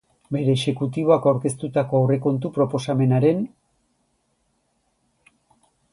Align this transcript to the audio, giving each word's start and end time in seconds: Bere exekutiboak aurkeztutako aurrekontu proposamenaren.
Bere 0.35 0.53
exekutiboak 0.55 1.27
aurkeztutako 1.31 1.99
aurrekontu 2.01 2.53
proposamenaren. 2.57 3.45